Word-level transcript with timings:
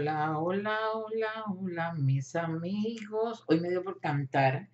Hola, 0.00 0.38
hola, 0.38 0.78
hola, 0.94 1.44
hola, 1.46 1.92
mis 1.92 2.34
amigos. 2.34 3.44
Hoy 3.46 3.60
me 3.60 3.68
dio 3.68 3.84
por 3.84 4.00
cantar. 4.00 4.70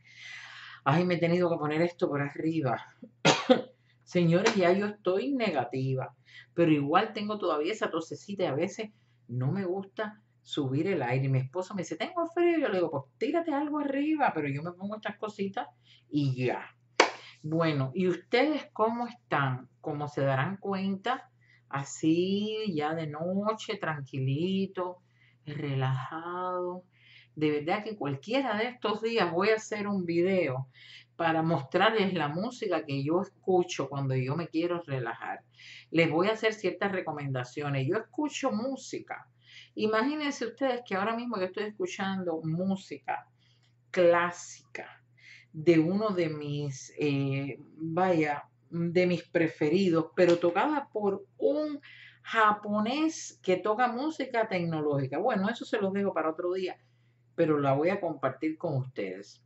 Ay, 0.84 1.04
me 1.04 1.14
he 1.14 1.18
tenido 1.18 1.50
que 1.50 1.56
poner 1.56 1.82
esto 1.82 2.08
por 2.08 2.22
arriba. 2.22 2.86
Señores, 4.04 4.54
ya 4.54 4.70
yo 4.70 4.86
estoy 4.86 5.32
negativa, 5.32 6.14
pero 6.54 6.70
igual 6.70 7.12
tengo 7.12 7.38
todavía 7.38 7.72
esa 7.72 7.90
tosecita 7.90 8.44
y 8.44 8.46
a 8.46 8.54
veces 8.54 8.90
no 9.26 9.50
me 9.50 9.64
gusta 9.64 10.22
subir 10.42 10.86
el 10.86 11.02
aire. 11.02 11.28
Mi 11.28 11.38
esposo 11.38 11.74
me 11.74 11.82
dice, 11.82 11.96
tengo 11.96 12.24
frío. 12.28 12.60
Yo 12.60 12.68
le 12.68 12.76
digo, 12.76 12.92
pues 12.92 13.18
tírate 13.18 13.52
algo 13.52 13.80
arriba, 13.80 14.30
pero 14.32 14.46
yo 14.46 14.62
me 14.62 14.70
pongo 14.74 14.94
estas 14.94 15.18
cositas 15.18 15.66
y 16.08 16.36
ya. 16.46 16.70
Bueno, 17.42 17.90
¿y 17.94 18.06
ustedes 18.06 18.68
cómo 18.72 19.08
están? 19.08 19.68
Como 19.80 20.06
se 20.06 20.20
darán 20.20 20.58
cuenta, 20.58 21.32
así 21.68 22.72
ya 22.76 22.94
de 22.94 23.08
noche, 23.08 23.76
tranquilito, 23.76 25.02
relajado. 25.46 26.84
De 27.34 27.50
verdad 27.50 27.84
que 27.84 27.96
cualquiera 27.96 28.56
de 28.56 28.68
estos 28.68 29.02
días 29.02 29.30
voy 29.30 29.50
a 29.50 29.56
hacer 29.56 29.86
un 29.86 30.04
video 30.04 30.68
para 31.16 31.42
mostrarles 31.42 32.12
la 32.14 32.28
música 32.28 32.84
que 32.84 33.02
yo 33.02 33.22
escucho 33.22 33.88
cuando 33.88 34.14
yo 34.14 34.36
me 34.36 34.48
quiero 34.48 34.82
relajar. 34.86 35.40
Les 35.90 36.10
voy 36.10 36.28
a 36.28 36.32
hacer 36.32 36.52
ciertas 36.52 36.92
recomendaciones. 36.92 37.86
Yo 37.86 37.96
escucho 37.96 38.52
música. 38.52 39.26
Imagínense 39.74 40.46
ustedes 40.46 40.82
que 40.86 40.94
ahora 40.94 41.16
mismo 41.16 41.38
yo 41.38 41.44
estoy 41.44 41.64
escuchando 41.64 42.40
música 42.42 43.26
clásica 43.90 45.02
de 45.52 45.78
uno 45.78 46.10
de 46.10 46.28
mis, 46.28 46.92
eh, 46.98 47.58
vaya, 47.76 48.44
de 48.68 49.06
mis 49.06 49.22
preferidos, 49.22 50.08
pero 50.14 50.38
tocada 50.38 50.88
por 50.92 51.24
un 51.38 51.80
japonés 52.26 53.38
que 53.40 53.56
toca 53.56 53.86
música 53.86 54.48
tecnológica. 54.48 55.16
Bueno, 55.18 55.48
eso 55.48 55.64
se 55.64 55.78
los 55.78 55.92
dejo 55.92 56.12
para 56.12 56.30
otro 56.30 56.52
día, 56.54 56.76
pero 57.36 57.56
la 57.60 57.74
voy 57.74 57.90
a 57.90 58.00
compartir 58.00 58.58
con 58.58 58.76
ustedes. 58.78 59.40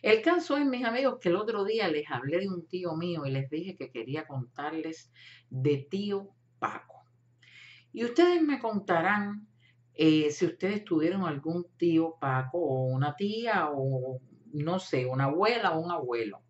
El 0.00 0.22
caso 0.22 0.56
es, 0.56 0.64
mis 0.64 0.82
amigos, 0.82 1.18
que 1.20 1.28
el 1.28 1.36
otro 1.36 1.64
día 1.64 1.88
les 1.88 2.10
hablé 2.10 2.38
de 2.38 2.48
un 2.48 2.66
tío 2.66 2.96
mío 2.96 3.26
y 3.26 3.30
les 3.32 3.50
dije 3.50 3.76
que 3.76 3.90
quería 3.90 4.26
contarles 4.26 5.12
de 5.50 5.86
tío 5.90 6.30
Paco. 6.58 7.04
Y 7.92 8.06
ustedes 8.06 8.40
me 8.40 8.58
contarán 8.58 9.46
eh, 9.92 10.30
si 10.30 10.46
ustedes 10.46 10.82
tuvieron 10.84 11.26
algún 11.26 11.66
tío 11.76 12.16
Paco 12.18 12.56
o 12.60 12.84
una 12.86 13.14
tía 13.14 13.68
o 13.70 14.22
no 14.54 14.78
sé, 14.78 15.04
una 15.04 15.24
abuela 15.24 15.72
o 15.72 15.80
un 15.80 15.90
abuelo. 15.90 16.40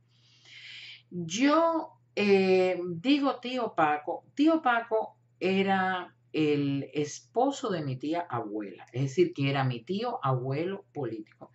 Yo 1.10 1.98
eh, 2.14 2.80
digo 2.96 3.40
tío 3.40 3.74
Paco, 3.74 4.24
tío 4.34 4.62
Paco 4.62 5.16
era 5.40 6.14
el 6.32 6.88
esposo 6.94 7.70
de 7.70 7.82
mi 7.82 7.96
tía 7.96 8.26
abuela, 8.28 8.86
es 8.92 9.02
decir, 9.02 9.32
que 9.34 9.50
era 9.50 9.64
mi 9.64 9.82
tío 9.82 10.18
abuelo 10.22 10.84
político. 10.92 11.50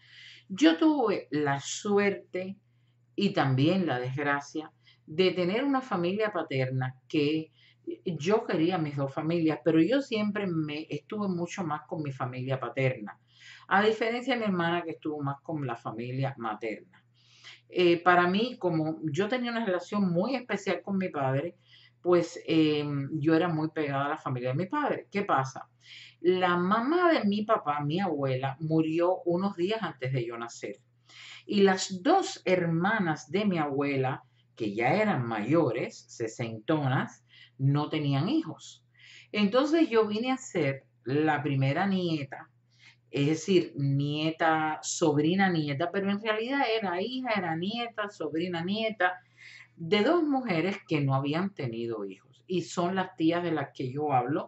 Yo 0.50 0.78
tuve 0.78 1.28
la 1.32 1.60
suerte 1.60 2.58
y 3.16 3.32
también 3.32 3.86
la 3.86 4.00
desgracia 4.00 4.72
de 5.06 5.32
tener 5.32 5.64
una 5.64 5.82
familia 5.82 6.32
paterna 6.32 6.96
que 7.08 7.52
yo 8.06 8.46
quería 8.46 8.78
mis 8.78 8.98
dos 8.98 9.14
familias, 9.14 9.60
pero 9.64 9.82
yo 9.82 10.02
siempre 10.02 10.46
me 10.48 10.86
estuve 10.90 11.28
mucho 11.28 11.64
más 11.64 11.82
con 11.88 12.04
mi 12.04 12.12
familia 12.12 12.60
paterna, 12.60 13.20
a 13.68 13.82
diferencia 13.82 14.34
de 14.34 14.40
mi 14.40 14.46
hermana 14.46 14.84
que 14.84 14.92
estuvo 14.92 15.22
más 15.22 15.38
con 15.42 15.66
la 15.66 15.76
familia 15.76 16.36
materna. 16.38 17.04
Eh, 17.70 18.02
para 18.02 18.28
mí, 18.28 18.58
como 18.58 19.00
yo 19.04 19.28
tenía 19.28 19.52
una 19.52 19.66
relación 19.66 20.12
muy 20.12 20.36
especial 20.36 20.82
con 20.82 20.98
mi 20.98 21.10
padre, 21.10 21.56
pues 22.02 22.40
em, 22.46 23.10
yo 23.20 23.36
era 23.36 23.50
muy 23.50 23.70
pegada 23.70 24.06
a 24.06 24.10
la 24.10 24.18
familia 24.18 24.50
de 24.50 24.56
mi 24.56 24.66
padre. 24.66 25.08
¿Qué 25.12 25.24
pasa? 25.24 25.68
La 26.22 26.56
mamá 26.56 27.12
de 27.12 27.26
mi 27.26 27.44
papá, 27.44 27.82
mi 27.82 28.00
abuela, 28.00 28.56
murió 28.60 29.22
unos 29.26 29.56
días 29.56 29.82
antes 29.82 30.14
de 30.14 30.26
yo 30.26 30.38
nacer. 30.38 30.78
Y 31.46 31.62
las 31.62 32.02
dos 32.04 32.42
hermanas 32.46 33.30
de 33.30 33.46
mi 33.46 33.58
abuela, 33.58 34.24
que 34.56 34.74
ya 34.74 34.94
eran 34.94 35.28
mayores, 35.28 36.06
sesentonas, 36.08 37.24
no 37.58 37.90
tenían 37.90 38.30
hijos. 38.30 38.84
Entonces 39.32 39.90
yo 39.90 40.08
vine 40.08 40.32
a 40.32 40.38
ser 40.38 40.86
la 41.04 41.44
primera 41.44 41.86
nieta 41.86 42.50
es 43.12 43.28
decir, 43.28 43.74
nieta, 43.76 44.80
sobrina, 44.82 45.50
nieta, 45.50 45.92
pero 45.92 46.12
en 46.12 46.22
realidad 46.22 46.62
era 46.78 47.02
hija, 47.02 47.32
era 47.32 47.56
nieta, 47.56 48.10
sobrina, 48.10 48.64
nieta, 48.64 49.20
de 49.76 50.04
dos 50.04 50.24
mujeres 50.24 50.78
que 50.88 51.02
no 51.02 51.14
habían 51.16 51.54
tenido 51.54 52.06
hijos. 52.06 52.44
Y 52.48 52.64
son 52.64 52.96
las 52.96 53.16
tías 53.16 53.44
de 53.44 53.52
las 53.52 53.70
que 53.74 53.92
yo 53.92 54.12
hablo. 54.14 54.48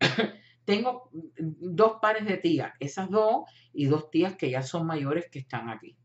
Tengo 0.64 1.10
dos 1.38 1.94
pares 2.00 2.26
de 2.26 2.36
tías, 2.36 2.72
esas 2.78 3.10
dos, 3.10 3.44
y 3.72 3.86
dos 3.86 4.10
tías 4.10 4.36
que 4.36 4.50
ya 4.50 4.62
son 4.62 4.86
mayores 4.86 5.28
que 5.30 5.38
están 5.38 5.68
aquí. 5.68 5.96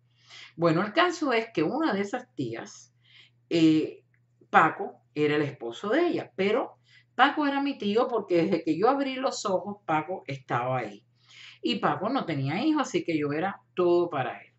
Bueno, 0.56 0.82
el 0.82 0.94
caso 0.94 1.34
es 1.34 1.48
que 1.54 1.64
una 1.64 1.94
de 1.94 2.02
esas 2.02 2.34
tías, 2.36 2.94
eh, 3.50 4.04
Paco, 4.50 5.02
era 5.16 5.36
el 5.36 5.42
esposo 5.42 5.90
de 5.90 6.08
ella, 6.08 6.32
pero 6.36 6.78
Paco 7.16 7.46
era 7.46 7.62
mi 7.62 7.78
tío 7.78 8.08
porque 8.08 8.44
desde 8.44 8.64
que 8.64 8.78
yo 8.78 8.90
abrí 8.90 9.16
los 9.16 9.46
ojos, 9.46 9.78
Paco 9.86 10.24
estaba 10.28 10.80
ahí. 10.80 11.06
Y 11.64 11.78
Paco 11.78 12.10
no 12.10 12.26
tenía 12.26 12.62
hijos, 12.62 12.84
así 12.84 13.06
que 13.06 13.18
yo 13.18 13.32
era 13.32 13.62
todo 13.74 14.10
para 14.10 14.42
él. 14.42 14.52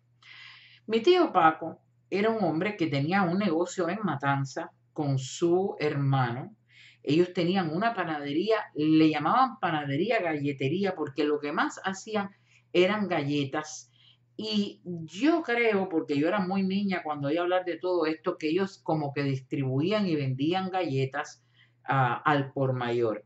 Mi 0.87 1.01
tío 1.01 1.31
Paco 1.31 1.79
era 2.09 2.31
un 2.31 2.43
hombre 2.43 2.75
que 2.75 2.87
tenía 2.87 3.21
un 3.21 3.37
negocio 3.37 3.87
en 3.89 3.99
Matanza 4.03 4.71
con 4.91 5.19
su 5.19 5.75
hermano. 5.79 6.55
Ellos 7.03 7.31
tenían 7.33 7.69
una 7.69 7.93
panadería, 7.93 8.57
le 8.73 9.09
llamaban 9.09 9.59
panadería 9.59 10.19
galletería 10.19 10.95
porque 10.95 11.23
lo 11.23 11.39
que 11.39 11.51
más 11.51 11.79
hacían 11.83 12.31
eran 12.73 13.07
galletas. 13.07 13.91
Y 14.35 14.81
yo 14.83 15.43
creo, 15.43 15.87
porque 15.87 16.17
yo 16.17 16.27
era 16.27 16.39
muy 16.39 16.63
niña 16.63 17.03
cuando 17.03 17.27
oí 17.27 17.37
hablar 17.37 17.65
de 17.65 17.77
todo 17.77 18.07
esto, 18.07 18.37
que 18.37 18.49
ellos 18.49 18.79
como 18.83 19.13
que 19.13 19.21
distribuían 19.21 20.07
y 20.07 20.15
vendían 20.15 20.71
galletas 20.71 21.45
ah, 21.87 22.21
al 22.25 22.51
por 22.51 22.73
mayor. 22.73 23.23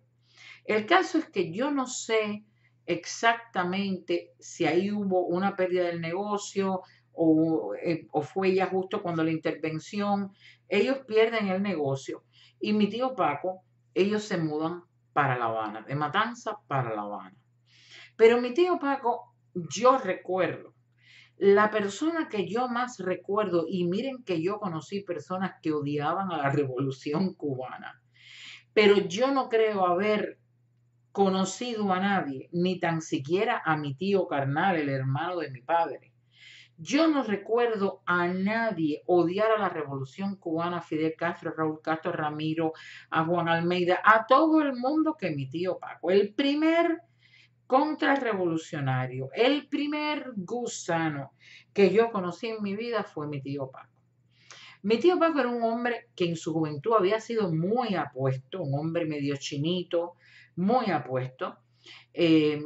El 0.66 0.86
caso 0.86 1.18
es 1.18 1.30
que 1.30 1.52
yo 1.52 1.72
no 1.72 1.88
sé 1.88 2.44
exactamente 2.90 4.34
si 4.40 4.66
ahí 4.66 4.92
hubo 4.92 5.28
una 5.28 5.56
pérdida 5.56 5.86
del 5.86 6.02
negocio 6.02 6.82
eh, 7.84 8.08
o, 8.12 8.22
fue 8.24 8.56
ya 8.56 8.66
justo 8.66 9.04
cuando 9.04 9.24
la 9.24 9.30
intervención. 9.30 10.32
Ellos 10.68 10.98
pierden 11.08 11.50
el 11.50 11.62
negocio 11.62 12.24
y 12.60 12.74
mi 12.74 12.90
tío 12.90 13.16
Paco, 13.16 13.62
ellos 13.94 14.24
se 14.24 14.40
mudan 14.40 14.84
para 15.14 15.38
La 15.38 15.46
Habana, 15.46 15.82
de 15.84 15.94
Matanza 15.94 16.58
para 16.68 16.96
La 16.96 17.04
Habana. 17.04 17.38
Pero 18.16 18.42
mi 18.42 18.56
tío 18.56 18.80
Paco, 18.80 19.36
yo 19.54 20.00
recuerdo, 20.00 20.74
la 21.38 21.70
persona 21.70 22.28
que 22.28 22.48
yo 22.48 22.70
más 22.70 22.98
recuerdo, 22.98 23.66
y 23.70 23.86
miren 23.86 24.24
que 24.24 24.42
yo 24.42 24.58
conocí 24.58 25.02
personas 25.02 25.54
que 25.62 25.74
odiaban 25.74 26.32
a 26.32 26.38
la 26.38 26.50
revolución 26.50 27.36
cubana, 27.36 28.02
pero 28.74 28.98
yo 28.98 29.32
no 29.32 29.48
creo 29.48 29.86
haber 29.86 30.39
conocido 31.12 31.92
a 31.92 32.00
nadie, 32.00 32.50
ni 32.52 32.80
tan 32.80 33.02
siquiera 33.02 33.62
a 33.66 33.78
mi 33.78 33.96
tío 33.96 34.28
carnal, 34.28 34.78
el 34.78 34.90
hermano 34.90 35.38
de 35.40 35.52
mi 35.52 35.62
padre. 35.62 36.14
Yo 36.78 37.10
no 37.10 37.24
recuerdo 37.24 38.02
a 38.06 38.28
nadie 38.28 39.04
odiar 39.06 39.52
a 39.52 39.58
la 39.58 39.68
revolución 39.68 40.38
cubana, 40.38 40.82
Fidel 40.82 41.14
Castro, 41.18 41.54
Raúl 41.56 41.82
Castro, 41.82 42.14
Ramiro, 42.14 42.72
a 43.10 43.26
Juan 43.26 43.50
Almeida, 43.50 44.00
a 44.02 44.26
todo 44.26 44.62
el 44.62 44.74
mundo 44.78 45.18
que 45.20 45.32
mi 45.32 45.50
tío 45.50 45.78
Paco. 45.78 46.10
El 46.10 46.34
primer 46.34 47.00
contrarrevolucionario, 47.68 49.30
el 49.34 49.68
primer 49.68 50.32
gusano 50.38 51.34
que 51.74 51.92
yo 51.92 52.12
conocí 52.12 52.48
en 52.48 52.64
mi 52.64 52.76
vida 52.78 53.04
fue 53.04 53.28
mi 53.28 53.42
tío 53.42 53.70
Paco. 53.70 54.00
Mi 54.82 54.98
tío 54.98 55.20
Paco 55.20 55.40
era 55.40 55.50
un 55.50 55.62
hombre 55.64 56.08
que 56.16 56.30
en 56.30 56.38
su 56.38 56.54
juventud 56.54 56.94
había 56.98 57.20
sido 57.20 57.54
muy 57.54 57.96
apuesto, 57.96 58.62
un 58.62 58.80
hombre 58.80 59.06
medio 59.06 59.36
chinito, 59.36 60.16
muy 60.56 60.92
apuesto, 60.92 61.58
eh, 62.14 62.62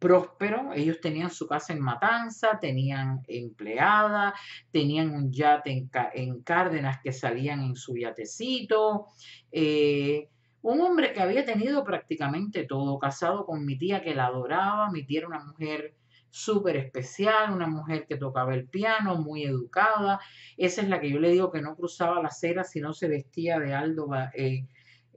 próspero. 0.00 0.72
Ellos 0.72 1.00
tenían 1.00 1.30
su 1.30 1.46
casa 1.46 1.72
en 1.72 1.80
Matanza, 1.80 2.58
tenían 2.60 3.22
empleada, 3.28 4.34
tenían 4.72 5.10
un 5.10 5.30
yate 5.30 5.70
en, 6.14 6.42
Cárdenas 6.42 6.98
que 7.02 7.12
salían 7.12 7.60
en 7.60 7.76
su 7.76 7.96
yatecito. 7.96 9.06
Eh, 9.52 10.28
un 10.62 10.80
hombre 10.80 11.12
que 11.12 11.20
había 11.20 11.44
tenido 11.44 11.84
prácticamente 11.84 12.64
todo, 12.64 12.98
casado 12.98 13.46
con 13.46 13.64
mi 13.64 13.78
tía 13.78 14.02
que 14.02 14.14
la 14.14 14.26
adoraba. 14.26 14.90
Mi 14.90 15.04
tía 15.04 15.20
era 15.20 15.28
una 15.28 15.44
mujer 15.44 15.94
súper 16.30 16.76
especial, 16.76 17.52
una 17.52 17.66
mujer 17.66 18.06
que 18.06 18.16
tocaba 18.16 18.54
el 18.54 18.68
piano, 18.68 19.16
muy 19.16 19.44
educada. 19.44 20.20
Esa 20.56 20.82
es 20.82 20.88
la 20.88 21.00
que 21.00 21.10
yo 21.10 21.18
le 21.18 21.30
digo 21.30 21.50
que 21.50 21.60
no 21.60 21.76
cruzaba 21.76 22.22
la 22.22 22.28
acera 22.28 22.64
si 22.64 22.80
no 22.80 22.92
se 22.92 23.08
vestía 23.08 23.58
de 23.58 23.74
Aldo 23.74 24.08
eh, 24.34 24.66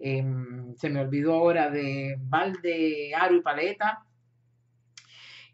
Em, 0.05 0.75
se 0.75 0.89
me 0.89 0.99
olvidó 0.99 1.33
ahora 1.33 1.69
de 1.69 2.17
Valde, 2.19 3.15
Aro 3.15 3.37
y 3.37 3.41
Paleta. 3.41 4.05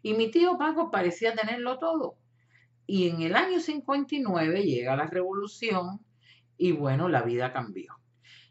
Y 0.02 0.14
mi 0.14 0.32
tío 0.32 0.58
Paco 0.58 0.90
parecía 0.90 1.36
tenerlo 1.36 1.78
todo. 1.78 2.16
Y 2.84 3.08
en 3.08 3.22
el 3.22 3.36
año 3.36 3.60
59 3.60 4.64
llega 4.64 4.96
la 4.96 5.06
revolución 5.06 6.00
y 6.58 6.72
bueno, 6.72 7.08
la 7.08 7.22
vida 7.22 7.52
cambió. 7.52 7.94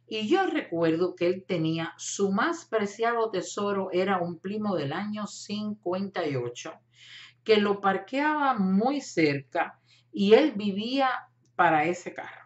Y 0.07 0.29
yo 0.29 0.47
recuerdo 0.47 1.15
que 1.15 1.27
él 1.27 1.43
tenía 1.45 1.93
su 1.97 2.31
más 2.31 2.63
preciado 2.63 3.29
tesoro, 3.29 3.89
era 3.91 4.19
un 4.19 4.39
primo 4.39 4.77
del 4.77 4.93
año 4.93 5.27
58, 5.27 6.73
que 7.43 7.57
lo 7.57 7.81
parqueaba 7.81 8.53
muy 8.53 9.01
cerca 9.01 9.81
y 10.13 10.33
él 10.33 10.53
vivía 10.53 11.09
para 11.57 11.83
ese 11.83 12.13
carro. 12.13 12.38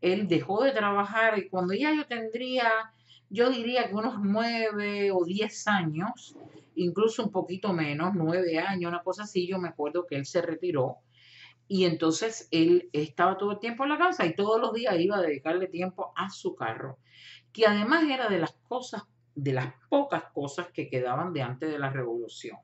Él 0.00 0.28
dejó 0.28 0.62
de 0.62 0.72
trabajar 0.72 1.38
y 1.38 1.48
cuando 1.48 1.74
ya 1.74 1.94
yo 1.94 2.06
tendría, 2.06 2.92
yo 3.30 3.50
diría 3.50 3.88
que 3.88 3.94
unos 3.94 4.20
nueve 4.22 5.10
o 5.10 5.24
diez 5.24 5.66
años, 5.66 6.36
incluso 6.74 7.24
un 7.24 7.32
poquito 7.32 7.72
menos, 7.72 8.12
nueve 8.14 8.58
años, 8.58 8.88
una 8.88 9.02
cosa 9.02 9.24
así, 9.24 9.46
yo 9.46 9.58
me 9.58 9.68
acuerdo 9.68 10.06
que 10.06 10.16
él 10.16 10.26
se 10.26 10.42
retiró 10.42 10.98
y 11.68 11.84
entonces 11.84 12.48
él 12.50 12.88
estaba 12.92 13.36
todo 13.36 13.52
el 13.52 13.58
tiempo 13.60 13.84
en 13.84 13.90
la 13.90 13.98
casa 13.98 14.24
y 14.24 14.34
todos 14.34 14.58
los 14.58 14.72
días 14.72 14.98
iba 14.98 15.18
a 15.18 15.22
dedicarle 15.22 15.68
tiempo 15.68 16.12
a 16.16 16.30
su 16.30 16.56
carro, 16.56 16.98
que 17.52 17.66
además 17.66 18.04
era 18.04 18.28
de 18.28 18.38
las 18.38 18.52
cosas, 18.68 19.02
de 19.34 19.52
las 19.52 19.74
pocas 19.90 20.24
cosas 20.32 20.68
que 20.72 20.88
quedaban 20.88 21.34
de 21.34 21.42
antes 21.42 21.70
de 21.70 21.78
la 21.78 21.90
revolución, 21.90 22.56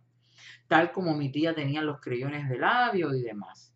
tal 0.69 0.91
como 0.91 1.15
mi 1.15 1.31
tía 1.31 1.55
tenía 1.55 1.83
los 1.83 2.01
creyones 2.01 2.49
de 2.49 2.59
labio 2.59 3.15
y 3.15 3.21
demás. 3.21 3.74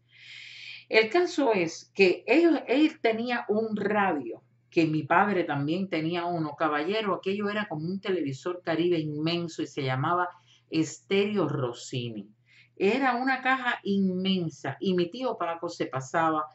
El 0.88 1.10
caso 1.10 1.52
es 1.52 1.92
que 1.94 2.24
ellos, 2.26 2.60
él 2.66 2.98
tenía 3.00 3.44
un 3.48 3.76
radio, 3.76 4.42
que 4.70 4.86
mi 4.86 5.02
padre 5.02 5.44
también 5.44 5.88
tenía 5.88 6.24
uno, 6.24 6.54
caballero, 6.56 7.14
aquello 7.14 7.48
era 7.48 7.68
como 7.68 7.86
un 7.86 8.00
televisor 8.00 8.62
caribe 8.62 8.98
inmenso 8.98 9.62
y 9.62 9.66
se 9.66 9.82
llamaba 9.82 10.28
Estéreo 10.70 11.48
Rossini. 11.48 12.30
Era 12.76 13.16
una 13.16 13.42
caja 13.42 13.80
inmensa 13.82 14.76
y 14.80 14.94
mi 14.94 15.10
tío 15.10 15.36
Paco 15.36 15.68
se 15.68 15.86
pasaba 15.86 16.46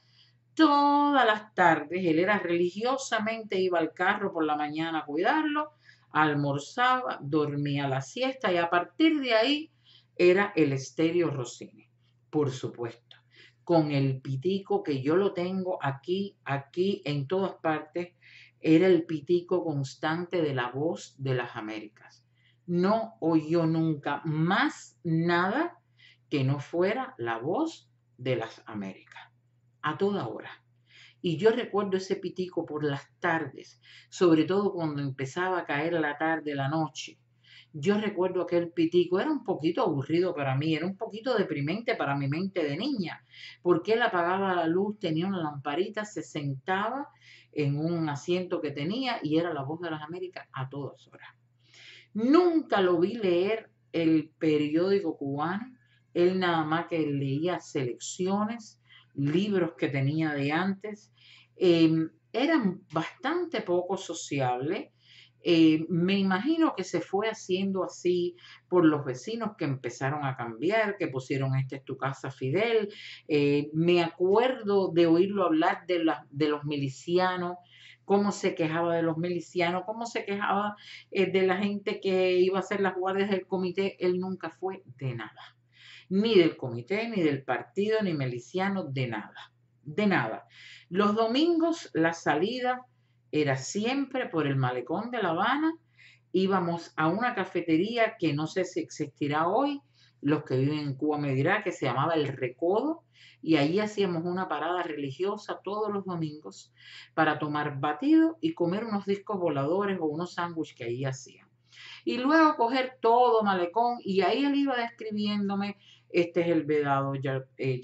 todas 0.53 1.25
las 1.25 1.53
tardes, 1.53 2.05
él 2.05 2.19
era 2.19 2.39
religiosamente, 2.39 3.59
iba 3.59 3.79
al 3.79 3.93
carro 3.93 4.31
por 4.31 4.45
la 4.45 4.55
mañana 4.55 4.99
a 4.99 5.05
cuidarlo, 5.05 5.71
almorzaba, 6.11 7.19
dormía 7.21 7.87
la 7.87 8.01
siesta 8.01 8.51
y 8.53 8.57
a 8.57 8.69
partir 8.69 9.19
de 9.19 9.33
ahí 9.33 9.71
era 10.15 10.53
el 10.55 10.73
estéreo 10.73 11.29
Rossini, 11.31 11.89
por 12.29 12.51
supuesto, 12.51 13.17
con 13.63 13.91
el 13.91 14.21
pitico 14.21 14.83
que 14.83 15.01
yo 15.01 15.15
lo 15.15 15.33
tengo 15.33 15.79
aquí, 15.81 16.37
aquí, 16.43 17.01
en 17.05 17.27
todas 17.27 17.53
partes, 17.55 18.13
era 18.59 18.87
el 18.87 19.05
pitico 19.05 19.63
constante 19.63 20.41
de 20.41 20.53
la 20.53 20.69
voz 20.69 21.15
de 21.17 21.35
las 21.35 21.55
Américas. 21.55 22.25
No 22.65 23.15
oyó 23.19 23.65
nunca 23.65 24.21
más 24.25 24.97
nada 25.03 25.79
que 26.29 26.43
no 26.43 26.59
fuera 26.59 27.13
la 27.17 27.37
voz 27.37 27.89
de 28.17 28.37
las 28.37 28.63
Américas, 28.65 29.31
a 29.81 29.97
toda 29.97 30.27
hora. 30.27 30.63
Y 31.21 31.37
yo 31.37 31.51
recuerdo 31.51 31.97
ese 31.97 32.15
pitico 32.15 32.65
por 32.65 32.83
las 32.83 33.07
tardes, 33.19 33.81
sobre 34.09 34.43
todo 34.43 34.73
cuando 34.73 35.01
empezaba 35.01 35.59
a 35.59 35.65
caer 35.65 35.93
la 35.93 36.17
tarde, 36.17 36.55
la 36.55 36.67
noche. 36.67 37.17
Yo 37.73 37.97
recuerdo 37.97 38.43
aquel 38.43 38.71
pitico, 38.71 39.19
era 39.19 39.31
un 39.31 39.43
poquito 39.43 39.81
aburrido 39.81 40.35
para 40.35 40.55
mí, 40.55 40.75
era 40.75 40.85
un 40.85 40.95
poquito 40.95 41.35
deprimente 41.35 41.95
para 41.95 42.15
mi 42.15 42.27
mente 42.27 42.63
de 42.63 42.77
niña, 42.77 43.25
porque 43.63 43.93
él 43.93 44.03
apagaba 44.03 44.53
la 44.53 44.67
luz, 44.67 44.99
tenía 44.99 45.25
una 45.25 45.41
lamparita, 45.41 46.05
se 46.05 46.21
sentaba 46.21 47.09
en 47.51 47.77
un 47.77 48.07
asiento 48.09 48.61
que 48.61 48.71
tenía 48.71 49.19
y 49.23 49.37
era 49.37 49.53
la 49.53 49.63
voz 49.63 49.81
de 49.81 49.89
las 49.89 50.03
Américas 50.03 50.47
a 50.53 50.69
todas 50.69 51.07
horas. 51.07 51.29
Nunca 52.13 52.79
lo 52.79 52.99
vi 52.99 53.15
leer 53.15 53.71
el 53.91 54.29
periódico 54.37 55.17
cubano, 55.17 55.75
él 56.13 56.39
nada 56.39 56.63
más 56.63 56.85
que 56.85 56.99
leía 56.99 57.59
selecciones, 57.59 58.79
libros 59.15 59.73
que 59.77 59.89
tenía 59.89 60.33
de 60.33 60.51
antes. 60.51 61.11
Em, 61.55 62.09
eran 62.31 62.81
bastante 62.91 63.61
poco 63.61 63.97
sociable. 63.97 64.91
Eh, 65.43 65.85
me 65.89 66.17
imagino 66.17 66.73
que 66.75 66.83
se 66.83 67.01
fue 67.01 67.27
haciendo 67.29 67.83
así 67.83 68.35
por 68.69 68.85
los 68.85 69.03
vecinos 69.05 69.55
que 69.57 69.65
empezaron 69.65 70.25
a 70.25 70.37
cambiar, 70.37 70.97
que 70.97 71.07
pusieron 71.07 71.55
esta 71.55 71.75
es 71.75 71.83
tu 71.83 71.97
casa 71.97 72.31
Fidel. 72.31 72.89
Eh, 73.27 73.69
me 73.73 74.03
acuerdo 74.03 74.91
de 74.91 75.07
oírlo 75.07 75.45
hablar 75.45 75.85
de, 75.85 76.05
de 76.31 76.47
los 76.47 76.63
milicianos, 76.63 77.57
cómo 78.05 78.31
se 78.31 78.55
quejaba 78.55 78.95
de 78.95 79.03
los 79.03 79.17
milicianos, 79.17 79.83
cómo 79.85 80.05
se 80.05 80.25
quejaba 80.25 80.75
eh, 81.11 81.31
de 81.31 81.43
la 81.43 81.57
gente 81.57 81.99
que 81.99 82.37
iba 82.37 82.57
a 82.57 82.61
hacer 82.61 82.81
las 82.81 82.95
guardias 82.95 83.29
del 83.29 83.45
comité. 83.45 83.97
Él 84.05 84.19
nunca 84.19 84.49
fue 84.49 84.83
de 84.97 85.15
nada 85.15 85.55
ni 86.09 86.35
del 86.35 86.57
comité, 86.57 87.09
ni 87.09 87.23
del 87.23 87.43
partido, 87.43 88.01
ni 88.03 88.13
miliciano, 88.13 88.83
de 88.83 89.07
nada, 89.07 89.51
de 89.83 90.05
nada. 90.05 90.47
Los 90.89 91.15
domingos 91.15 91.89
la 91.93 92.13
salida 92.13 92.85
era 93.33 93.57
siempre 93.57 94.29
por 94.29 94.45
el 94.45 94.55
malecón 94.55 95.09
de 95.09 95.21
La 95.21 95.29
Habana, 95.29 95.73
íbamos 96.31 96.93
a 96.95 97.07
una 97.07 97.33
cafetería 97.33 98.15
que 98.19 98.31
no 98.31 98.45
sé 98.45 98.63
si 98.63 98.79
existirá 98.79 99.47
hoy, 99.47 99.81
los 100.21 100.43
que 100.43 100.55
viven 100.55 100.77
en 100.77 100.95
Cuba 100.95 101.17
me 101.17 101.33
dirán 101.33 101.63
que 101.63 101.71
se 101.71 101.87
llamaba 101.87 102.13
El 102.13 102.27
Recodo, 102.27 103.01
y 103.41 103.55
ahí 103.55 103.79
hacíamos 103.79 104.23
una 104.23 104.47
parada 104.47 104.83
religiosa 104.83 105.59
todos 105.63 105.91
los 105.91 106.05
domingos 106.05 106.71
para 107.15 107.39
tomar 107.39 107.79
batido 107.79 108.37
y 108.39 108.53
comer 108.53 108.85
unos 108.85 109.07
discos 109.07 109.39
voladores 109.39 109.97
o 109.99 110.05
unos 110.05 110.35
sándwiches 110.35 110.77
que 110.77 110.83
ahí 110.83 111.03
hacían. 111.03 111.47
Y 112.05 112.19
luego 112.19 112.55
coger 112.55 112.99
todo 113.01 113.41
malecón 113.41 113.97
y 114.03 114.21
ahí 114.21 114.45
él 114.45 114.53
iba 114.53 114.77
describiéndome 114.77 115.77
este 116.13 116.41
es 116.41 116.47
el 116.47 116.63
Vedado 116.63 117.15
Yacht, 117.15 117.47
eh, 117.57 117.81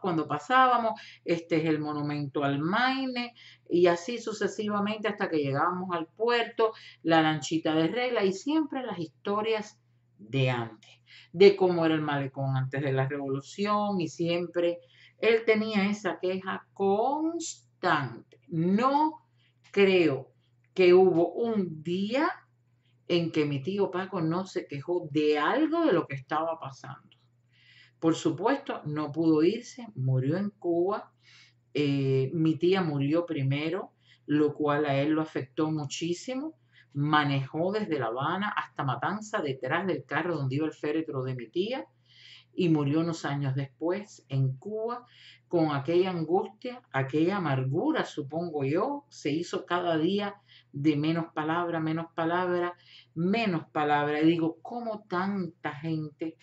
cuando 0.00 0.26
pasábamos, 0.26 1.00
este 1.24 1.56
es 1.56 1.64
el 1.64 1.80
Monumento 1.80 2.44
al 2.44 2.60
Maine, 2.60 3.34
y 3.68 3.88
así 3.88 4.18
sucesivamente 4.18 5.08
hasta 5.08 5.28
que 5.28 5.38
llegábamos 5.38 5.90
al 5.94 6.06
puerto, 6.06 6.72
la 7.02 7.22
lanchita 7.22 7.74
de 7.74 7.88
regla 7.88 8.24
y 8.24 8.32
siempre 8.32 8.84
las 8.84 8.98
historias 8.98 9.78
de 10.18 10.50
antes, 10.50 10.90
de 11.32 11.56
cómo 11.56 11.84
era 11.84 11.94
el 11.94 12.02
malecón 12.02 12.56
antes 12.56 12.80
de 12.80 12.92
la 12.92 13.08
revolución 13.08 14.00
y 14.00 14.08
siempre 14.08 14.78
él 15.18 15.42
tenía 15.44 15.90
esa 15.90 16.18
queja 16.20 16.66
constante. 16.72 18.40
No 18.48 19.26
creo 19.72 20.32
que 20.74 20.94
hubo 20.94 21.32
un 21.32 21.82
día 21.82 22.30
en 23.08 23.30
que 23.30 23.44
mi 23.44 23.62
tío 23.62 23.90
Paco 23.90 24.20
no 24.20 24.46
se 24.46 24.66
quejó 24.66 25.08
de 25.10 25.38
algo 25.38 25.84
de 25.84 25.92
lo 25.92 26.06
que 26.06 26.14
estaba 26.14 26.58
pasando. 26.58 27.15
Por 28.00 28.14
supuesto, 28.14 28.82
no 28.84 29.10
pudo 29.12 29.42
irse, 29.42 29.86
murió 29.94 30.36
en 30.36 30.50
Cuba. 30.50 31.12
Eh, 31.74 32.30
mi 32.32 32.56
tía 32.56 32.82
murió 32.82 33.26
primero, 33.26 33.92
lo 34.26 34.54
cual 34.54 34.86
a 34.86 34.96
él 34.96 35.10
lo 35.10 35.22
afectó 35.22 35.70
muchísimo. 35.70 36.54
Manejó 36.92 37.72
desde 37.72 37.98
La 37.98 38.06
Habana 38.06 38.54
hasta 38.56 38.84
Matanza 38.84 39.40
detrás 39.42 39.86
del 39.86 40.04
carro 40.04 40.36
donde 40.36 40.56
iba 40.56 40.66
el 40.66 40.72
féretro 40.72 41.22
de 41.22 41.34
mi 41.34 41.48
tía 41.48 41.86
y 42.56 42.70
murió 42.70 43.00
unos 43.00 43.24
años 43.24 43.54
después 43.54 44.24
en 44.28 44.56
Cuba 44.56 45.04
con 45.46 45.72
aquella 45.72 46.10
angustia, 46.10 46.82
aquella 46.90 47.36
amargura, 47.36 48.04
supongo 48.04 48.64
yo, 48.64 49.04
se 49.10 49.30
hizo 49.30 49.66
cada 49.66 49.96
día 49.98 50.36
de 50.72 50.96
menos 50.96 51.26
palabra, 51.34 51.78
menos 51.78 52.06
palabra, 52.14 52.74
menos 53.14 53.68
palabra. 53.68 54.20
Y 54.20 54.26
digo, 54.26 54.58
¿cómo 54.62 55.04
tanta 55.08 55.72
gente 55.72 56.36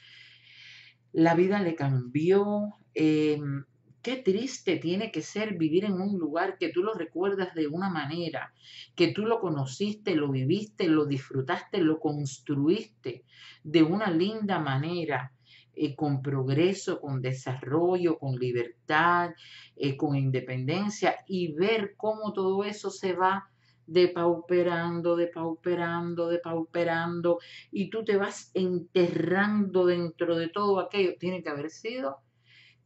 la 1.13 1.35
vida 1.35 1.61
le 1.61 1.75
cambió. 1.75 2.73
Em, 2.93 3.63
qué 4.01 4.17
triste 4.17 4.77
tiene 4.77 5.11
que 5.11 5.21
ser 5.21 5.57
vivir 5.57 5.85
en 5.85 5.93
un 5.93 6.19
lugar 6.19 6.57
que 6.57 6.69
tú 6.69 6.83
lo 6.83 6.93
recuerdas 6.93 7.55
de 7.55 7.67
una 7.67 7.89
manera, 7.89 8.53
que 8.95 9.07
tú 9.13 9.25
lo 9.25 9.39
conociste, 9.39 10.15
lo 10.15 10.29
viviste, 10.29 10.87
lo 10.87 11.05
disfrutaste, 11.05 11.79
lo 11.79 11.99
construiste 11.99 13.23
de 13.63 13.83
una 13.83 14.11
linda 14.11 14.59
manera. 14.59 15.31
Eh, 15.75 15.95
con 15.95 16.21
progreso, 16.21 17.01
con 17.01 17.19
desarrollo, 17.19 18.19
con 18.19 18.35
libertad, 18.35 19.31
eh, 19.75 19.97
con 19.97 20.15
independencia 20.15 21.15
y 21.27 21.51
ver 21.53 21.95
cómo 21.97 22.31
todo 22.31 22.63
eso 22.63 22.91
se 22.91 23.13
va 23.13 23.49
depauperando, 23.85 25.15
depauperando, 25.15 26.29
depauperando, 26.29 27.39
y 27.71 27.89
tú 27.89 28.03
te 28.03 28.17
vas 28.17 28.51
enterrando 28.53 29.85
dentro 29.85 30.35
de 30.35 30.49
todo 30.49 30.79
aquello. 30.79 31.15
Tiene 31.19 31.43
que 31.43 31.49
haber 31.49 31.69
sido 31.69 32.21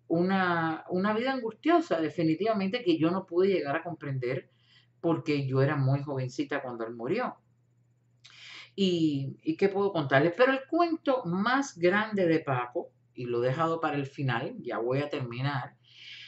una, 0.08 0.86
una 0.90 1.14
vida 1.14 1.34
angustiosa, 1.34 2.00
definitivamente, 2.02 2.84
que 2.84 2.98
yo 2.98 3.12
no 3.12 3.26
pude 3.26 3.50
llegar 3.50 3.76
a 3.76 3.84
comprender 3.84 4.50
porque 5.02 5.48
yo 5.48 5.62
era 5.62 5.76
muy 5.76 6.02
jovencita 6.02 6.62
cuando 6.62 6.86
él 6.86 6.96
murió. 6.96 7.36
Y, 8.76 9.38
y 9.42 9.58
qué 9.58 9.70
puedo 9.70 9.92
contarles, 9.92 10.34
pero 10.38 10.52
el 10.52 10.62
cuento 10.70 11.24
más 11.26 11.78
grande 11.78 12.28
de 12.28 12.40
Paco, 12.40 12.92
y 13.14 13.26
lo 13.26 13.44
he 13.44 13.48
dejado 13.48 13.80
para 13.80 13.96
el 13.96 14.06
final, 14.06 14.56
ya 14.60 14.78
voy 14.78 15.00
a 15.00 15.10
terminar, 15.10 15.76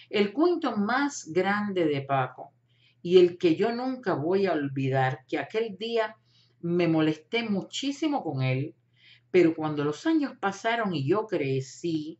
el 0.10 0.34
cuento 0.34 0.76
más 0.76 1.32
grande 1.32 1.86
de 1.86 2.02
Paco 2.02 2.54
y 3.02 3.18
el 3.18 3.38
que 3.38 3.56
yo 3.56 3.72
nunca 3.72 4.14
voy 4.14 4.46
a 4.46 4.54
olvidar, 4.54 5.26
que 5.28 5.38
aquel 5.38 5.78
día 5.78 6.16
me 6.62 6.88
molesté 6.88 7.44
muchísimo 7.44 8.24
con 8.24 8.42
él, 8.42 8.76
pero 9.32 9.56
cuando 9.56 9.84
los 9.84 10.06
años 10.06 10.34
pasaron 10.40 10.94
y 10.94 11.08
yo 11.08 11.28
crecí, 11.28 12.20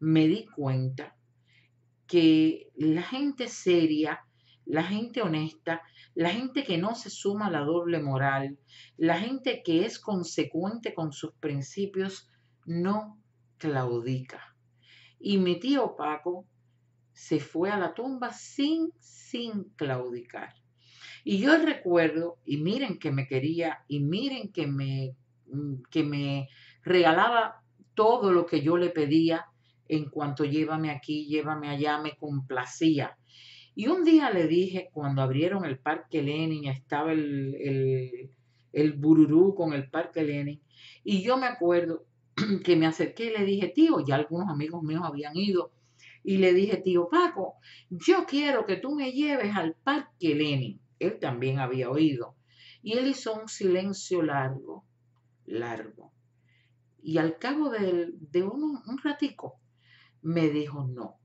me 0.00 0.26
di 0.28 0.46
cuenta 0.46 1.16
que 2.06 2.70
la 2.76 3.02
gente 3.02 3.48
seria, 3.48 4.24
la 4.64 4.82
gente 4.82 5.22
honesta, 5.22 5.82
la 6.14 6.30
gente 6.30 6.64
que 6.64 6.78
no 6.78 6.94
se 6.94 7.10
suma 7.10 7.46
a 7.46 7.50
la 7.50 7.60
doble 7.60 8.00
moral, 8.00 8.58
la 8.96 9.18
gente 9.18 9.62
que 9.64 9.84
es 9.84 9.98
consecuente 9.98 10.94
con 10.94 11.12
sus 11.12 11.32
principios, 11.34 12.28
no 12.66 13.22
claudica. 13.56 14.56
Y 15.18 15.38
mi 15.38 15.58
tío 15.58 15.96
Paco 15.96 16.46
se 17.18 17.40
fue 17.40 17.68
a 17.68 17.76
la 17.76 17.94
tumba 17.94 18.32
sin, 18.32 18.92
sin 19.00 19.64
claudicar. 19.74 20.54
Y 21.24 21.38
yo 21.38 21.58
recuerdo, 21.58 22.38
y 22.46 22.58
miren 22.58 23.00
que 23.00 23.10
me 23.10 23.26
quería, 23.26 23.84
y 23.88 23.98
miren 23.98 24.52
que 24.52 24.68
me, 24.68 25.16
mm, 25.46 25.82
que 25.90 26.04
me 26.04 26.48
regalaba 26.84 27.60
todo 27.94 28.30
lo 28.30 28.46
que 28.46 28.62
yo 28.62 28.76
le 28.76 28.90
pedía 28.90 29.46
en 29.88 30.08
cuanto 30.10 30.44
llévame 30.44 30.90
aquí, 30.90 31.26
llévame 31.26 31.68
allá, 31.68 31.98
me 31.98 32.16
complacía. 32.16 33.18
Y 33.74 33.88
un 33.88 34.04
día 34.04 34.30
le 34.30 34.46
dije, 34.46 34.88
cuando 34.92 35.20
abrieron 35.20 35.64
el 35.64 35.80
Parque 35.80 36.22
Lenin, 36.22 36.66
estaba 36.68 37.10
el, 37.10 37.56
el, 37.56 38.30
el 38.72 38.92
bururú 38.92 39.56
con 39.56 39.72
el 39.72 39.90
Parque 39.90 40.22
Lenin, 40.22 40.62
y 41.02 41.22
yo 41.22 41.36
me 41.36 41.46
acuerdo 41.46 42.06
que 42.64 42.76
me 42.76 42.86
acerqué 42.86 43.24
y 43.24 43.38
le 43.38 43.44
dije, 43.44 43.72
tío, 43.74 44.06
ya 44.06 44.14
algunos 44.14 44.48
amigos 44.48 44.84
míos 44.84 45.02
habían 45.04 45.36
ido, 45.36 45.72
y 46.22 46.38
le 46.38 46.52
dije, 46.52 46.78
tío 46.78 47.08
Paco, 47.08 47.54
yo 47.88 48.26
quiero 48.26 48.66
que 48.66 48.76
tú 48.76 48.94
me 48.94 49.12
lleves 49.12 49.54
al 49.56 49.74
Parque 49.74 50.34
Lenin. 50.34 50.80
Él 50.98 51.18
también 51.20 51.58
había 51.58 51.90
oído. 51.90 52.36
Y 52.82 52.94
él 52.94 53.08
hizo 53.08 53.34
un 53.34 53.48
silencio 53.48 54.22
largo, 54.22 54.84
largo. 55.46 56.12
Y 57.00 57.18
al 57.18 57.38
cabo 57.38 57.70
de, 57.70 58.12
un, 58.42 58.82
un 58.86 58.98
ratico, 59.02 59.60
me 60.22 60.48
dijo 60.50 60.84
no. 60.84 61.18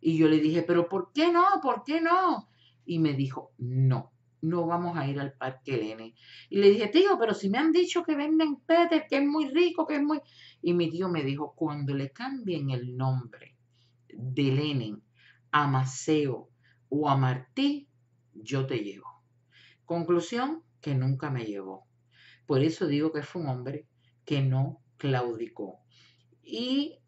Y 0.00 0.16
yo 0.16 0.28
le 0.28 0.40
dije, 0.40 0.62
pero 0.62 0.88
¿por 0.88 1.12
qué 1.12 1.30
no? 1.30 1.44
¿Por 1.62 1.84
qué 1.84 2.00
no? 2.00 2.48
Y 2.84 2.98
me 2.98 3.12
dijo, 3.12 3.52
no, 3.58 4.12
no 4.40 4.66
vamos 4.66 4.96
a 4.96 5.06
ir 5.06 5.20
al 5.20 5.34
Parque 5.34 5.76
Lenin. 5.76 6.14
Y 6.48 6.58
le 6.58 6.70
dije, 6.70 6.88
tío, 6.88 7.16
pero 7.18 7.34
si 7.34 7.48
me 7.48 7.58
han 7.58 7.70
dicho 7.70 8.02
que 8.02 8.16
venden 8.16 8.56
Peter, 8.56 9.06
que 9.08 9.18
es 9.18 9.24
muy 9.24 9.48
rico, 9.48 9.86
que 9.86 9.96
es 9.96 10.02
muy... 10.02 10.20
Y 10.62 10.72
mi 10.72 10.90
tío 10.90 11.08
me 11.08 11.22
dijo, 11.22 11.54
cuando 11.54 11.94
le 11.94 12.10
cambien 12.10 12.70
el 12.70 12.96
nombre 12.96 13.51
de 14.12 14.42
Lenin 14.44 15.02
a 15.50 15.66
Maceo 15.66 16.50
o 16.88 17.08
a 17.08 17.16
Martí, 17.16 17.88
yo 18.34 18.66
te 18.66 18.78
llevo. 18.78 19.22
Conclusión, 19.84 20.62
que 20.80 20.94
nunca 20.94 21.30
me 21.30 21.44
llevó. 21.44 21.86
Por 22.46 22.62
eso 22.62 22.86
digo 22.86 23.12
que 23.12 23.22
fue 23.22 23.42
un 23.42 23.48
hombre 23.48 23.86
que 24.24 24.42
no 24.42 24.82
claudicó. 24.96 25.80
Y 26.42 26.98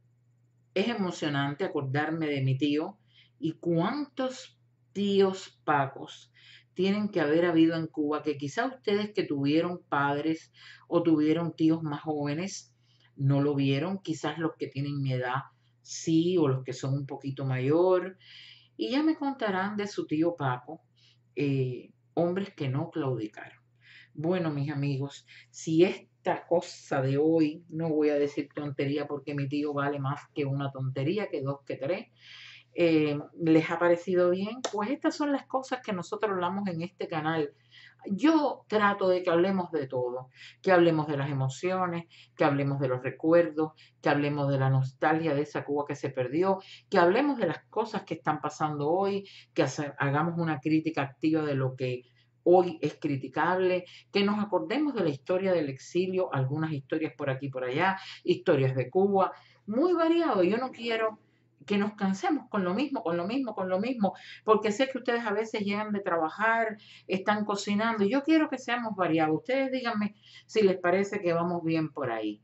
es 0.75 0.89
emocionante 0.89 1.65
acordarme 1.65 2.27
de 2.27 2.43
mi 2.43 2.57
tío 2.57 2.99
y 3.39 3.53
cuántos 3.53 4.59
tíos 4.93 5.61
pacos 5.65 6.33
tienen 6.75 7.09
que 7.09 7.21
haber 7.21 7.45
habido 7.45 7.77
en 7.77 7.87
Cuba, 7.87 8.23
que 8.23 8.37
quizá 8.37 8.67
ustedes 8.67 9.13
que 9.13 9.25
tuvieron 9.25 9.83
padres 9.89 10.53
o 10.89 11.03
tuvieron 11.03 11.55
tíos 11.55 11.83
más 11.83 12.03
jóvenes 12.03 12.75
no 13.17 13.41
lo 13.41 13.55
vieron, 13.55 13.99
quizás 13.99 14.39
los 14.39 14.53
que 14.59 14.67
tienen 14.67 15.01
mi 15.01 15.13
edad 15.13 15.43
sí, 15.85 16.37
o 16.39 16.49
los 16.49 16.65
que 16.65 16.73
son 16.73 16.95
un 16.95 17.07
poquito 17.07 17.45
mayor, 17.45 18.19
y 18.77 18.91
ya 18.91 19.03
me 19.03 19.15
contarán 19.15 19.77
de 19.77 19.87
su 19.87 20.07
tío 20.07 20.35
Paco, 20.35 20.83
eh, 21.37 21.93
hombres 22.15 22.53
que 22.55 22.69
no 22.69 22.91
claudicaron. 22.91 23.63
Bueno, 24.15 24.51
mis 24.51 24.71
amigos, 24.71 25.27
si 25.51 25.85
es 25.85 26.09
esta 26.25 26.47
cosa 26.47 27.03
de 27.03 27.19
hoy, 27.19 27.65
no 27.69 27.91
voy 27.91 28.09
a 28.09 28.15
decir 28.15 28.49
tontería 28.55 29.07
porque 29.07 29.35
mi 29.35 29.47
tío 29.47 29.75
vale 29.75 29.99
más 29.99 30.23
que 30.35 30.47
una 30.47 30.71
tontería, 30.73 31.29
que 31.29 31.43
dos, 31.43 31.61
que 31.67 31.77
tres, 31.77 32.09
eh, 32.75 33.19
les 33.39 33.71
ha 33.71 33.79
parecido 33.79 34.31
bien, 34.31 34.63
pues 34.73 34.91
estas 34.91 35.17
son 35.17 35.33
las 35.33 35.47
cosas 35.47 35.81
que 35.85 35.93
nosotros 35.93 36.33
hablamos 36.33 36.67
en 36.69 36.81
este 36.81 37.09
canal. 37.09 37.53
Yo 38.07 38.65
trato 38.69 39.09
de 39.09 39.23
que 39.23 39.31
hablemos 39.31 39.71
de 39.71 39.87
todo, 39.87 40.29
que 40.63 40.73
hablemos 40.73 41.07
de 41.07 41.17
las 41.17 41.31
emociones, 41.31 42.05
que 42.37 42.45
hablemos 42.45 42.81
de 42.81 42.89
los 42.89 43.03
recuerdos, 43.03 43.73
que 44.01 44.09
hablemos 44.09 44.49
de 44.51 44.59
la 44.59 44.71
nostalgia 44.71 45.35
de 45.35 45.43
esa 45.43 45.65
Cuba 45.65 45.85
que 45.87 45.95
se 45.95 46.11
perdió, 46.11 46.61
que 46.89 46.99
hablemos 46.99 47.39
de 47.39 47.47
las 47.47 47.65
cosas 47.71 48.03
que 48.03 48.15
están 48.15 48.41
pasando 48.41 48.91
hoy, 48.91 49.29
que 49.53 49.65
hagamos 49.99 50.39
una 50.39 50.61
crítica 50.61 51.03
activa 51.03 51.43
de 51.43 51.55
lo 51.55 51.77
que 51.77 52.03
hoy 52.45 52.79
es 52.83 52.99
criticable, 53.01 53.85
que 54.13 54.23
nos 54.23 54.39
acordemos 54.39 54.95
de 54.95 55.03
la 55.03 55.09
historia 55.11 55.53
del 55.53 55.69
exilio, 55.69 56.33
algunas 56.33 56.73
historias 56.73 57.15
por 57.17 57.31
aquí 57.31 57.49
por 57.49 57.65
allá, 57.65 57.97
historias 58.23 58.75
de 58.75 58.91
Cuba, 58.91 59.33
muy 59.67 59.95
variado. 59.95 60.43
Yo 60.43 60.59
no 60.59 60.71
quiero 60.71 61.19
que 61.67 61.79
nos 61.79 61.95
cansemos 61.95 62.49
con 62.49 62.65
lo 62.65 62.75
mismo, 62.75 63.03
con 63.03 63.17
lo 63.17 63.27
mismo, 63.27 63.55
con 63.55 63.69
lo 63.69 63.79
mismo, 63.81 64.15
porque 64.45 64.73
sé 64.73 64.89
que 64.89 64.99
ustedes 64.99 65.25
a 65.25 65.33
veces 65.33 65.63
llegan 65.63 65.93
de 65.93 66.01
trabajar, 66.01 66.79
están 67.07 67.45
cocinando, 67.45 68.05
yo 68.05 68.23
quiero 68.23 68.49
que 68.49 68.59
seamos 68.59 68.95
variados. 68.97 69.37
Ustedes 69.37 69.73
díganme 69.73 70.15
si 70.47 70.63
les 70.63 70.79
parece 70.79 71.21
que 71.21 71.33
vamos 71.33 71.63
bien 71.65 71.93
por 71.93 72.11
ahí. 72.11 72.41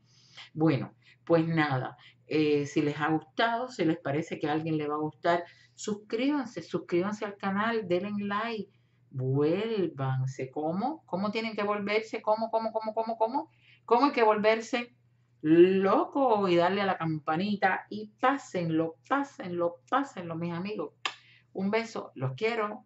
Bueno, 0.53 0.93
pues 1.25 1.47
nada, 1.47 1.97
eh, 2.27 2.65
si 2.65 2.81
les 2.81 2.99
ha 2.99 3.09
gustado, 3.09 3.69
si 3.69 3.85
les 3.85 3.97
parece 3.97 4.39
que 4.39 4.47
a 4.47 4.53
alguien 4.53 4.77
le 4.77 4.87
va 4.87 4.95
a 4.95 4.99
gustar, 4.99 5.43
suscríbanse, 5.75 6.61
suscríbanse 6.61 7.25
al 7.25 7.37
canal, 7.37 7.87
denle 7.87 8.25
like 8.25 8.71
vuélvanse. 9.11 10.49
¿Cómo? 10.49 11.03
¿Cómo 11.05 11.31
tienen 11.31 11.55
que 11.55 11.63
volverse? 11.63 12.21
¿Cómo, 12.21 12.49
cómo, 12.49 12.71
cómo, 12.71 12.93
cómo, 12.93 13.17
cómo? 13.17 13.49
¿Cómo 13.85 14.05
hay 14.05 14.11
que 14.11 14.23
volverse 14.23 14.95
loco 15.41 16.47
y 16.47 16.55
darle 16.55 16.81
a 16.81 16.85
la 16.85 16.97
campanita 16.97 17.85
y 17.89 18.07
pásenlo, 18.19 18.97
pásenlo, 19.07 19.79
pásenlo, 19.89 20.35
mis 20.35 20.53
amigos? 20.53 20.93
Un 21.53 21.71
beso, 21.71 22.11
los 22.15 22.33
quiero. 22.33 22.85